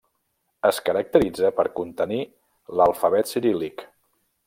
Es 0.69 0.79
caracteritza 0.87 1.51
per 1.59 1.67
contenir 1.81 2.19
l'alfabet 2.81 3.33
ciríl·lic. 3.35 3.87